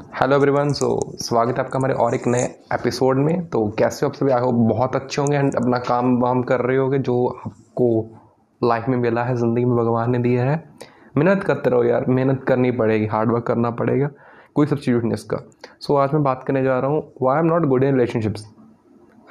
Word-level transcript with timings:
Hello 0.00 0.36
everyone 0.36 0.72
so 0.72 0.88
स्वागत 1.16 1.58
है 1.58 1.64
आपका 1.64 1.78
हमारे 1.78 1.94
और 1.94 2.14
एक 2.14 2.26
नए 2.26 2.42
एपिसोड 2.74 3.16
में। 3.16 3.46
तो 3.46 3.68
कैसे 3.78 4.06
हो 4.06 4.10
आप 4.10 4.14
सभी? 4.16 4.30
आई 4.30 4.40
होप 4.40 4.54
बहुत 4.68 4.96
अच्छे 4.96 5.20
होंगे 5.22 5.36
एंड 5.36 5.54
अपना 5.54 5.78
काम 5.78 6.16
वाम 6.20 6.42
कर 6.42 6.60
रहे 6.60 6.76
होंगे 6.76 6.98
जो 6.98 7.26
आपको 7.46 7.88
लाइफ 8.60 8.84
में 8.88 8.96
मिला 8.98 9.24
है 9.24 9.34
ज़िंदगी 9.36 9.64
में 9.64 9.76
भगवान 9.76 10.10
ने 10.10 10.18
दिया 10.18 10.44
है। 10.44 10.56
मेहनत 11.16 11.44
करते 11.44 11.70
रहो 11.70 11.82
यार 11.84 12.04
मेहनत 12.08 12.44
करनी 12.48 12.70
पड़ेगी 12.70 13.06
हार्ड 13.06 13.32
वर्क 13.32 13.44
करना 13.46 13.70
पड़ेगा 13.70 14.08
कोई 14.54 14.66
सब्सिट्यूट 14.66 15.02
नहीं 15.02 15.14
इसका। 15.14 15.36
सो 15.80 15.94
so, 15.94 16.00
आज 16.00 16.12
मैं 16.14 16.22
बात 16.22 16.44
करने 16.46 16.62
जा 16.62 16.78
रहा 16.78 16.90
हूँ 16.90 17.02
why 17.22 17.38
am 17.38 17.46
not 17.46 17.66
good 17.66 17.84
in 17.84 17.94
relationships 17.94 18.46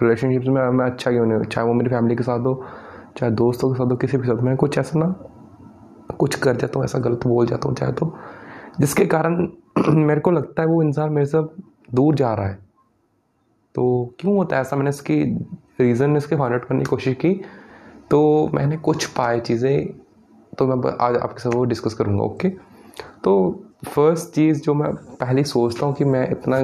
relationships 0.01 0.47
में 0.47 0.61
मैं 0.69 0.85
अच्छा 0.85 1.11
क्यों 1.11 1.25
नहीं 1.25 1.41
चाहे 1.41 1.67
वो 1.67 1.73
मेरी 1.73 1.89
फैमिली 1.89 2.15
के 2.15 2.23
साथ 2.23 2.39
हो 2.39 2.63
चाहे 3.17 3.31
दोस्तों 3.31 3.71
के 3.71 3.77
साथ 3.77 3.91
हो 3.91 3.95
किसी 3.95 4.17
के 4.17 4.27
साथ 4.27 4.43
मैं 4.43 4.55
कुछ 4.57 4.77
ऐसा 4.77 4.99
ना 4.99 5.13
कुछ 6.19 6.35
कर 6.35 6.55
जाता 6.55 6.79
हूँ 6.79 6.85
ऐसा 6.85 6.99
गलत 6.99 7.27
बोल 7.27 7.47
जाता 7.47 7.67
हूँ 7.69 7.75
चाहे 7.75 7.91
तो। 7.91 8.13
जिसके 8.79 9.05
कारण 9.05 9.47
मेरे 9.89 10.19
को 10.21 10.31
लगता 10.31 10.61
है 10.61 10.67
वो 10.67 10.81
इंसान 10.83 11.13
मेरे 11.13 11.25
से 11.25 11.41
दूर 11.95 12.15
जा 12.15 12.33
रहा 12.33 12.47
है। 12.47 12.57
तो 13.75 14.15
क्यों 14.19 14.35
होता 14.37 14.55
है 14.55 14.61
ऐसा? 14.61 14.75
मैंने 14.75 14.89
इसकी 14.89 15.23
रीज़न 15.81 16.17
इसके 16.17 16.35
फाइंड 16.35 16.53
आउट 16.53 16.65
करने 16.65 16.79
की 16.79 16.85
कोशिश 16.85 17.15
की। 17.15 17.33
तो 18.11 18.49
मैंने 18.53 18.77
कुछ 18.77 19.05
पाए 19.05 19.39
चीज़ें 19.39 19.87
तो 20.57 20.67
मैं 20.67 20.91
आज 21.01 21.15
आपके 21.17 21.41
साथ 21.41 21.51
वो 21.51 21.63
डिस्कस 21.65 21.93
करूँगा 21.93 22.23
ओके 22.23 22.49
तो 23.23 23.33
फ़र्स्ट 23.87 24.33
चीज़ 24.35 24.61
जो 24.61 24.73
मैं 24.73 24.91
पहले 24.95 25.43
सोचता 25.43 25.85
हूँ 25.85 25.93
कि 25.95 26.05
मैं 26.05 26.29
इतना 26.31 26.61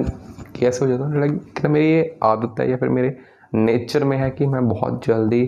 कैसे 0.59 0.85
हो 0.85 0.91
जाता 0.91 1.03
हूँ 1.03 1.19
लाइक 1.19 1.33
कितना 1.45 1.69
मेरी 1.71 1.85
ये 1.85 2.17
आदत 2.23 2.59
है 2.59 2.69
या 2.71 2.77
फिर 2.77 2.89
मेरे 2.89 3.15
नेचर 3.55 4.03
में 4.03 4.17
है 4.17 4.29
कि 4.31 4.47
मैं 4.47 4.67
बहुत 4.67 5.05
जल्दी 5.05 5.41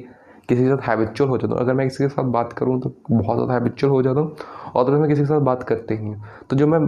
किसी 0.50 0.64
के 0.64 0.70
साथ 0.70 0.88
हैबिचुअल 0.88 1.30
हो 1.30 1.38
जाता 1.38 1.54
हूँ। 1.54 1.62
अगर 1.62 1.74
मैं 1.74 1.88
किसी 1.88 2.04
के 2.04 2.10
साथ 2.10 2.24
बात 2.32 2.54
करूँ 2.58 2.80
तो 2.82 2.94
बहुत 3.10 3.38
ज़्यादा 3.38 3.54
हैबिचुअल 3.54 3.92
हो 3.92 4.02
जाता 4.04 4.20
हूँ 4.20 4.36
और 4.76 4.86
तो 4.86 4.92
मैं 4.92 5.10
किसी 5.10 5.22
के 5.22 5.28
साथ 5.28 5.40
बात 5.42 5.64
करते 5.64 5.96
ही 5.96 6.06
हूँ। 6.06 6.24
तो 6.50 6.56
जो 6.56 6.68
मैं 6.68 6.80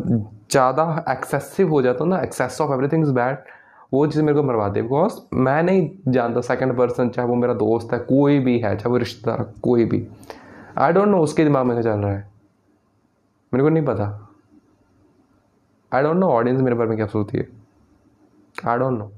ज़्यादा 0.51 1.05
एक्सेसिव 1.09 1.69
हो 1.69 1.81
जाता 1.81 2.03
हूँ 2.03 2.11
ना 2.11 2.19
excess 2.21 2.61
of 2.61 2.71
everything 2.73 3.03
is 3.03 3.11
bad 3.13 3.37
वो 3.93 4.05
चीज़ 4.07 4.21
मेरे 4.23 4.37
को 4.37 4.43
मरवा 4.43 4.67
दे। 4.69 4.81
बिकॉज़ 4.81 5.19
मैं 5.35 5.61
नहीं 5.63 5.89
जानता 6.07 6.41
सेकेंड 6.43 6.75
पर्सन 6.77 7.09
चाहे 7.09 7.27
वो 7.27 7.35
मेरा 7.35 7.53
दोस्त 7.55 7.93
है, 7.93 7.99
कोई 7.99 8.39
भी 8.39 8.57
है, 8.59 8.75
चाहे 8.77 8.89
वो 8.89 8.97
रिश्तेदार 8.97 9.43
कोई 9.63 9.85
भी। 9.85 10.07
आई 10.77 10.93
डोंट 10.93 11.07
नो 11.07 11.19
उसके 11.23 11.43
दिमाग 11.43 11.65
में 11.65 11.75
क्या 11.75 11.83
चल 11.83 11.99
रहा 11.99 12.11
है? 12.11 12.27
मेरे 13.53 13.63
को 13.63 13.69
नहीं 13.69 13.85
पता। 13.85 14.05
आई 15.91 16.03
डोंट 16.03 16.17
नो 16.17 16.27
ऑडियंस 16.29 16.61
मेरे 16.61 16.75
बारे 16.75 16.89
में 16.89 16.97
क्या 16.97 17.07
सोचती 17.07 17.37
है। 17.37 17.47
आई 18.55 18.77
डोंट 18.79 18.97
नो 18.99 19.11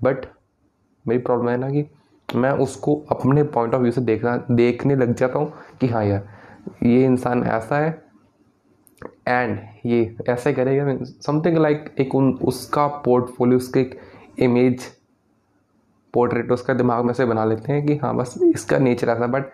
बट 0.00 0.26
मेरी 1.04 1.20
प्रॉब्लम 1.20 1.48
है 1.48 1.56
ना 1.56 1.70
कि 1.70 1.82
मैं 2.28 2.50
उसको 2.52 2.94
अपने 3.10 3.42
पॉइंट 3.44 3.74
ऑफ़ 3.74 3.82
व्यू 3.82 3.92
से 3.92 4.00
देखना, 4.00 4.36
देखने 4.50 4.96
लग 4.96 5.14
जाता 5.14 5.38
हूँ 5.38 5.52
कि 5.80 5.86
हाँ 5.88 6.04
यार, 6.04 6.28
ये 6.82 7.04
इंसान 7.04 7.42
ऐसा 7.44 7.78
है 7.78 7.90
एंड 9.28 9.58
ये 9.86 10.16
ऐसे 10.28 10.52
करेगा। 10.52 10.96
समथिंग 11.22 11.56
लाइक 11.58 11.94
एक 12.00 12.14
उन, 12.14 12.32
उसका 12.32 12.86
पोर्टफोलियो 13.04 13.56
उसके 13.56 13.80
एक 13.80 13.98
इमेज 14.38 14.84
पोर्ट्रेट 16.14 16.52
उसका 16.52 16.74
दिमाग 16.74 17.04
में 17.04 17.12
से 17.14 17.24
बना 17.24 17.44
लेते 17.44 17.72
हैं 17.72 17.86
कि 17.86 17.96
हाँ 17.96 18.14
बस 18.16 18.34
इसका 18.44 18.78
नेचर 18.78 19.08
ऐसा। 19.08 19.26
बट 19.26 19.46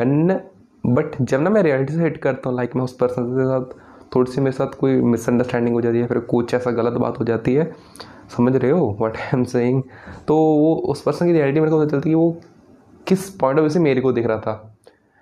वन 0.00 0.40
बट 0.86 1.16
जब 1.20 1.40
ना 1.40 1.50
मैं 1.50 1.62
रियलिटी 1.62 1.92
से 1.94 2.02
हिट 2.02 2.16
करता 2.18 2.48
हूँ 2.48 2.56
लाइक 2.56 2.76
मैं 2.76 2.84
उस 2.84 2.92
पर्सन 2.96 3.24
के 3.36 3.44
साथ, 3.44 3.78
थोड़ी 4.14 4.32
सी 4.32 4.40
मेरे 4.40 4.52
साथ 4.52 4.78
कोई 4.78 5.00
मिसअंडरस्टैंडिंग 5.02 5.74
हो 5.74 5.80
जाती 5.80 5.98
है 5.98 6.06
फिर 6.06 6.18
कुछ 6.30 6.54
ऐसा 6.54 6.70
गलत 6.70 6.98
बात 7.00 7.18
हो 7.20 7.24
जाती 7.24 7.54
है 7.54 7.64
समझ 8.36 8.54
रहे 8.56 8.70
हो 8.70 8.96
वट 9.00 9.16
आई 9.16 9.28
एम 9.34 9.44
सेइंग 9.44 9.82
तो 10.28 10.36
वो 10.36 10.74
उस 10.90 11.02
पर्सन 11.02 11.26
की 11.26 11.32
रियलिटी 11.32 11.60
मेरे 11.60 11.70
को 11.70 11.80
पता 11.80 11.90
चलती 11.90 12.08
कि 12.08 12.14
वो 12.14 12.30
किस 13.06 13.28
पॉइंट 13.30 13.58
ऑफ़ 13.58 13.62
व्यू 13.62 13.68
से 13.68 13.80
मेरे 13.80 14.00
को 14.00 14.12
दिख 14.12 14.26
रहा 14.26 14.38
था। 14.38 14.76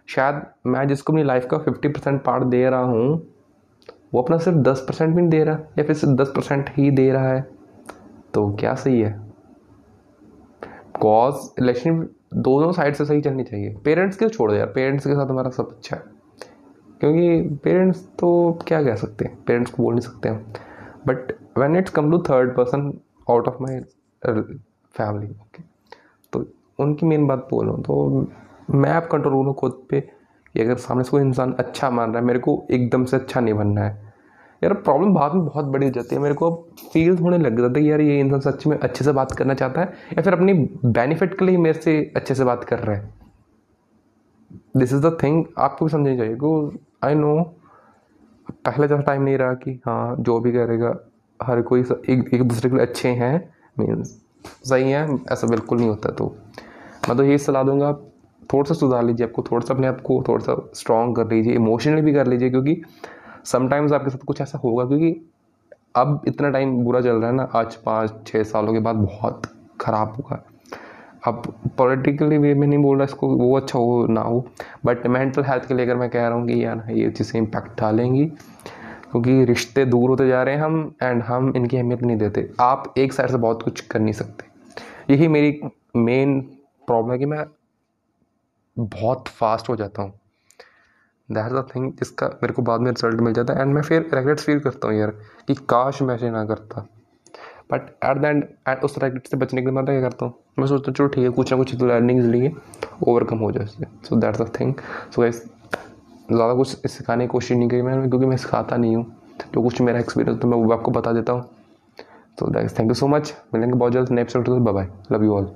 शायद 0.08 0.42
मैं 0.66 0.86
जिसको 0.88 1.12
अपनी 1.12 1.22
लाइफ 1.22 1.46
का 1.50 1.58
फिफ्टी 1.58 1.88
परसेंट 1.88 2.22
पार्ट 2.22 2.44
दे 2.44 2.68
रहा 2.70 2.80
हूँ, 2.80 3.26
वो 4.14 4.22
अपना 4.22 4.38
सिर्फ़ 4.38 4.58
दस 4.58 4.84
परसेंट 4.88 5.14
भी 5.14 5.20
नहीं 5.22 5.30
दे 5.30 5.42
रहा, 5.44 5.58
या 5.78 5.84
फिर 5.84 5.96
सिर्फ़ 5.96 6.14
दस 6.14 6.32
परसेंट 6.36 6.70
ही 6.70 6.90
दे 6.90 7.10
रहा 7.10 7.28
है। 7.28 7.40
तो 8.34 8.48
क्या 8.54 8.74
सही 8.74 9.00
है? 9.00 9.12
कॉज 11.00 11.48
इलेक्शन 11.58 12.08
दोनों 12.34 12.72
साइड 12.72 12.94
से 12.94 13.04
सही 13.04 13.20
चलनी 13.20 13.44
चाहिए। 13.44 13.74
पेरेंट्स 13.84 14.16
के 14.16 14.28
छोड़ 14.28 14.50
दो 14.50 14.56
यार 14.56 14.66
पेरेंट्स 14.66 15.06
के 15.06 15.14
साथ 15.14 15.26
हमारा 15.26 15.50
सब 15.50 15.70
अच्छा 15.70 15.96
है। 15.96 16.02
क्योंकि 17.00 17.56
पेरेंट्स 17.64 18.04
तो 18.18 18.58
क्या 18.68 18.82
कह 18.82 18.94
सकते 18.94 19.24
हैं? 19.24 19.38
पेरेंट्स 19.44 19.70
को 19.70 19.82
बोल 19.82 19.94
नहीं 19.94 20.00
सकते 20.00 20.28
हैं 20.28 20.54
but 21.06 21.32
when 21.58 21.76
it's 21.76 21.90
come 21.90 22.10
to 22.10 22.18
third 22.28 22.54
person 22.56 22.92
out 23.30 23.48
of 23.48 23.62
my 23.62 23.80
family 24.94 25.26
okay 25.26 25.62
तो 26.32 26.44
उनकी 26.78 27.06
मेन 27.06 27.26
बात 27.26 27.46
बोलूँ 27.50 27.80
तो 27.82 28.26
मैं 28.70 28.90
आप 28.90 29.08
कंट्रोल 29.12 29.46
हूँ 29.46 29.54
खुद 29.54 29.82
पे 29.90 30.00
कि 30.00 30.60
अगर 30.60 30.76
सामने 30.78 31.04
से 31.04 31.10
कोई 31.10 31.22
इंसान 31.22 31.52
अच्छा 31.58 31.90
मान 31.90 32.10
रहा 32.10 32.20
है, 32.20 32.26
मेरे 32.26 32.38
को 32.38 32.62
एकदम 32.70 33.04
से 33.04 33.16
अच्छा 33.16 33.40
नहीं 33.40 33.54
बनना 33.54 33.80
है। 33.80 34.08
यार 34.62 34.72
प्रॉब्लम 34.74 35.12
बाद 35.14 35.34
में 35.34 35.44
बहुत 35.44 35.64
बड़ी 35.64 35.86
हो 35.86 35.92
जाती 35.92 36.14
है, 36.14 36.20
मेरे 36.22 36.34
को 36.34 36.50
अब 36.50 36.88
फील 36.92 37.16
होने 37.18 37.38
लग 37.38 37.60
जाता 37.60 37.78
है 37.80 37.84
यार 37.86 38.00
ये 38.00 38.18
इंसान 38.20 38.40
सच 38.40 38.66
में 38.66 38.78
अच्छे 38.78 39.04
से 39.04 39.12
बात 39.12 39.32
करना 39.32 39.54
चाहता 39.54 39.80
है 39.80 39.86
या 40.12 40.22
फिर 40.22 40.32
अपनी 40.32 40.54
बेनिफिट 40.86 41.38
के 41.38 41.44
लिए 41.44 41.56
मेरे 41.58 41.80
से 41.80 42.00
अच्छे 42.16 42.34
से 42.34 42.44
बात 42.44 42.64
कर 42.64 42.78
रहा 42.78 42.96
है। 42.96 43.12
दिस 44.76 44.92
इज़ 44.92 45.06
द 45.06 45.16
थिंग 45.22 45.44
आपको 45.58 45.84
भी 45.84 45.90
समझनी 45.90 46.16
चाहिए 46.16 46.78
आई 47.04 47.14
नो 47.14 47.38
पहले 48.50 48.88
जैसा 48.88 49.02
टाइम 49.02 49.22
नहीं 49.22 49.36
रहा 49.38 49.54
कि 49.54 49.80
हाँ 49.86 50.16
जो 50.20 50.38
भी 50.40 50.52
करेगा 50.52 50.94
हर 51.40 51.62
कोई 51.62 51.80
एक, 51.80 52.34
एक 52.34 52.42
दूसरे 52.42 52.70
के 52.70 52.76
लिए 52.76 52.86
अच्छे 52.86 53.08
हैं 53.08 53.52
मीन्स 53.78 54.18
सही 54.64 54.90
है 54.90 55.06
ऐसा 55.32 55.46
बिल्कुल 55.46 55.78
नहीं 55.78 55.88
होता 55.88 56.10
तो। 56.10 56.26
मैं 57.08 57.16
तो 57.16 57.24
यही 57.24 57.38
सलाह 57.38 57.62
दूँगा 57.62 57.92
थोड़ा 58.52 58.68
सा 58.68 58.74
सुधार 58.74 59.04
लीजिए 59.04 59.26
आपको 59.26 59.42
थोड़ा 59.42 59.66
सा 59.66 59.74
अपने 59.74 59.86
आप 59.86 60.00
को 60.00 60.22
थोड़ा 60.28 60.44
सा 60.44 60.56
स्ट्रॉन्ग 60.74 61.16
कर 61.16 61.26
लीजिए 61.26 61.54
इमोशनली 61.54 62.02
भी 62.02 62.12
कर 62.12 62.26
लीजिए 62.26 62.50
क्योंकि 62.50 62.82
समटाइम्स 63.44 63.92
आपके 63.92 64.10
साथ 64.10 64.24
कुछ 64.26 64.40
ऐसा 64.40 64.58
होगा 64.58 64.84
क्योंकि 64.84 65.14
अब 65.96 66.22
इतना 66.28 66.50
टाइम 66.50 66.76
बुरा 66.84 67.00
चल 67.00 67.16
रहा 67.16 67.30
है 67.30 67.36
ना 67.36 67.48
आज 67.54 67.74
पाँच 67.76 68.26
छः 68.26 68.42
सालों 68.42 68.72
के 68.72 68.80
बाद 68.80 68.96
बहुत 68.96 69.42
ख़राब 69.80 70.14
होगा। 70.16 70.42
अब 71.22 71.42
पॉलिटिकली 71.78 72.38
वे 72.38 72.52
में 72.54 72.66
नहीं 72.66 72.78
बोल 72.78 72.96
रहा 72.96 73.04
इसको, 73.04 73.28
वो 73.28 73.56
अच्छा 73.56 73.78
हो 73.78 74.06
ना 74.06 74.20
हो 74.20 74.44
बट 74.84 75.06
मेंटल 75.08 75.44
हेल्थ 75.44 75.66
के 75.68 75.74
लेकर 75.74 75.96
मैं 75.96 76.08
कह 76.10 76.26
रहा 76.28 76.38
हूँ 76.38 76.46
कि 76.46 76.64
यार 76.64 76.84
ये 76.90 77.10
चीज़ें 77.10 77.38
इम्पैक्ट 77.40 77.80
डालेंगी, 77.80 78.24
क्योंकि 79.10 79.44
रिश्ते 79.44 79.84
दूर 79.86 80.10
होते 80.10 80.28
जा 80.28 80.42
रहे 80.42 80.54
हैं 80.54 80.62
हम 80.62 80.94
एंड 81.02 81.22
हम 81.22 81.52
इनकी 81.56 81.76
अहमियत 81.76 82.02
नहीं 82.02 82.16
देते। 82.18 82.48
आप 82.60 82.94
एक 82.98 83.12
साइड 83.12 83.30
से 83.30 83.36
बहुत 83.38 83.62
कुछ 83.62 83.80
कर 83.82 84.00
नहीं 84.00 84.12
सकते। 84.12 85.12
यही 85.12 85.28
मेरी 85.28 85.60
मेन 85.96 86.40
प्रॉब्लम 86.86 87.12
है 87.12 87.18
कि 87.18 87.26
मैं 87.26 87.44
बहुत 88.76 89.28
फास्ट 89.28 89.68
हो 89.68 89.76
जाता 89.76 90.02
हूँ। 90.02 90.12
दैट 91.28 91.52
द 91.52 91.66
थिंग 91.74 91.92
जिसका 91.92 92.26
मेरे 92.42 92.52
को 92.52 92.62
बाद 92.62 92.80
में 92.80 92.90
रिज़ल्ट 92.90 93.20
मिल 93.20 93.32
जाता 93.32 93.54
है 93.54 93.60
एंड 93.60 93.74
मैं 93.74 93.82
फिर 93.82 94.08
रेगरेट्स 94.14 94.44
फील 94.44 94.60
करता 94.60 94.88
हूँ 94.88 94.96
यार 94.96 95.10
कि 95.48 95.54
काश 95.70 96.02
मैं 96.02 96.14
ऐसे 96.14 96.30
ना 96.30 96.44
करता। 96.44 96.86
बट 97.72 97.88
एट 98.04 98.18
द 98.18 98.24
एंड 98.24 98.84
उस 98.84 98.98
रैकेट 98.98 99.26
से 99.26 99.36
बचने 99.36 99.60
के 99.60 99.66
लिए 99.66 99.74
मैं 99.76 99.84
क्या 99.84 100.00
करता 100.00 100.26
हूँ? 100.26 100.34
मैं 100.58 100.66
सोचता 100.66 100.90
हूँ, 100.90 100.94
चलो 100.94 101.06
ठीक 101.08 101.24
है, 101.24 101.30
कुछ 101.30 101.52
ना 101.52 101.58
कुछ 101.58 101.74
तो 101.78 101.86
लर्निंग्स 101.86 102.26
लिए 102.26 102.52
ओवरकम 103.08 103.38
हो 103.38 103.50
जाए 103.52 103.64
उससे. 103.64 103.86
So 104.08 104.16
that's 104.16 104.40
a 104.40 104.44
thing 104.60 104.74
so 105.14 105.22
guys 105.22 105.44
ज़्यादा 106.32 106.52
कुछ 106.54 106.86
सिखाने 106.86 107.24
की 107.24 107.28
कोशिश 107.28 107.56
नहीं 107.56 107.68
करी 107.68 107.82
मैंने, 107.82 108.08
क्योंकि 108.08 108.26
मैं 108.26 108.36
सिखाता 108.36 108.76
नहीं 108.76 108.96
हूँ। 108.96 109.04
जो 109.54 109.62
कुछ 109.62 109.80
मेरा 109.80 109.98
एक्सपीरियंस 109.98 110.40
तो 110.40 110.48
मैं 110.48 110.58
वो 110.58 110.72
आपको 110.72 110.90
बता 110.90 111.12
देता 111.12 111.32
हूँ। 111.32 111.48
तो 112.38 112.50
थैंक 112.54 112.88
यू 112.88 112.94
सो 112.94 113.06
मच 113.08 113.34
मिलेंगे 113.54 113.74
बहुत 113.74 113.92
जल्द 113.92 114.10
next 114.10 114.36
bye 114.38 114.88
love 115.12 115.24
you 115.24 115.34
all 115.34 115.48